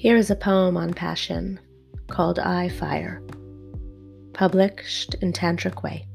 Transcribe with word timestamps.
Here 0.00 0.16
is 0.16 0.30
a 0.30 0.34
poem 0.34 0.78
on 0.78 0.94
passion 0.94 1.60
called 2.06 2.38
I 2.38 2.70
Fire, 2.70 3.22
published 4.32 5.12
in 5.20 5.30
Tantric 5.30 5.82
Way. 5.82 6.06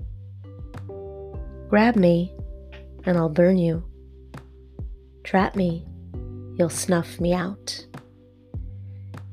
Grab 1.69 1.95
me, 1.95 2.33
and 3.03 3.15
I'll 3.15 3.29
burn 3.29 3.59
you. 3.59 3.83
Trap 5.23 5.55
me, 5.55 5.85
you'll 6.57 6.71
snuff 6.71 7.19
me 7.19 7.35
out. 7.35 7.85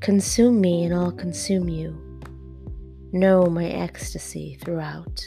Consume 0.01 0.61
me, 0.61 0.83
and 0.83 0.93
I'll 0.93 1.11
consume 1.11 1.67
you. 1.67 2.21
Know 3.11 3.47
my 3.47 3.65
ecstasy 3.65 4.59
throughout. 4.61 5.25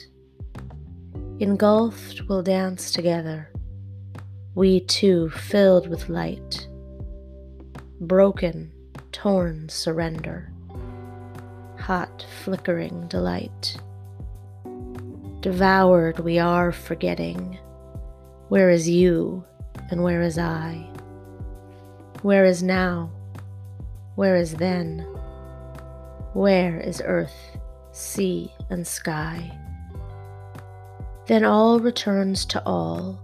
Engulfed, 1.41 2.23
we'll 2.29 2.45
dance 2.45 2.93
together. 2.93 3.51
We 4.55 4.83
two 4.83 5.31
filled 5.31 5.89
with 5.89 6.09
light. 6.09 6.69
Broken, 8.01 8.71
torn 9.27 9.69
surrender. 9.69 10.49
Hot, 11.81 12.25
flickering 12.45 13.09
delight. 13.09 13.77
Devoured, 15.41 16.21
we 16.21 16.39
are 16.39 16.71
forgetting. 16.71 17.59
Where 18.51 18.71
is 18.71 18.89
you 18.89 19.45
and 19.91 20.05
where 20.05 20.23
is 20.23 20.39
I? 20.39 20.89
Where 22.23 22.45
is 22.45 22.63
now? 22.63 23.11
Where 24.15 24.37
is 24.37 24.55
then? 24.55 25.01
Where 26.33 26.79
is 26.79 27.03
earth, 27.05 27.59
sea, 27.91 28.53
and 28.71 28.87
sky? 28.87 29.51
Then 31.27 31.45
all 31.45 31.81
returns 31.81 32.45
to 32.45 32.63
all, 32.65 33.21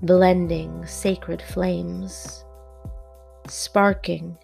blending 0.00 0.86
sacred 0.86 1.42
flames, 1.42 2.46
sparking, 3.46 4.38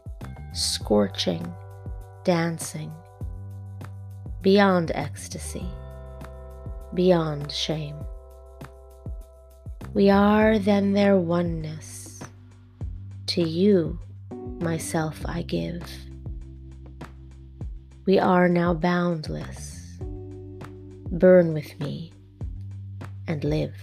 scorching, 0.53 1.53
dancing, 2.25 2.93
beyond 4.43 4.93
ecstasy, 4.95 5.67
beyond 6.95 7.51
shame. 7.51 7.97
We 9.95 10.11
are 10.11 10.59
then 10.59 10.93
their 10.93 11.17
oneness. 11.17 12.21
To 13.29 13.43
you, 13.43 13.99
myself 14.61 15.21
I 15.25 15.43
give. 15.43 15.83
We 18.05 18.19
are 18.19 18.49
now 18.49 18.75
boundless. 18.75 19.97
Burn 20.01 21.55
with 21.55 21.79
me 21.81 22.13
and 23.27 23.45
live. 23.45 23.75